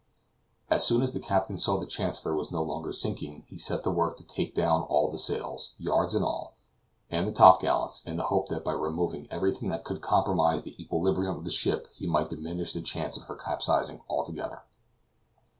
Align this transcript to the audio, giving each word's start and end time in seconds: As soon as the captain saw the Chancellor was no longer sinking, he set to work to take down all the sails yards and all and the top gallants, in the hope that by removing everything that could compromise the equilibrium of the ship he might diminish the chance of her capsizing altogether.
As 0.67 0.83
soon 0.83 1.03
as 1.03 1.11
the 1.11 1.19
captain 1.19 1.59
saw 1.59 1.77
the 1.77 1.85
Chancellor 1.85 2.35
was 2.35 2.49
no 2.51 2.63
longer 2.63 2.91
sinking, 2.91 3.45
he 3.47 3.55
set 3.59 3.83
to 3.83 3.91
work 3.91 4.17
to 4.17 4.23
take 4.23 4.55
down 4.55 4.81
all 4.81 5.11
the 5.11 5.17
sails 5.19 5.75
yards 5.77 6.15
and 6.15 6.25
all 6.25 6.55
and 7.11 7.27
the 7.27 7.31
top 7.31 7.61
gallants, 7.61 8.01
in 8.03 8.17
the 8.17 8.23
hope 8.23 8.49
that 8.49 8.63
by 8.63 8.71
removing 8.73 9.27
everything 9.29 9.69
that 9.69 9.83
could 9.83 10.01
compromise 10.01 10.63
the 10.63 10.73
equilibrium 10.81 11.37
of 11.37 11.43
the 11.43 11.51
ship 11.51 11.87
he 11.93 12.07
might 12.07 12.31
diminish 12.31 12.73
the 12.73 12.81
chance 12.81 13.15
of 13.15 13.25
her 13.25 13.35
capsizing 13.35 14.01
altogether. 14.09 14.63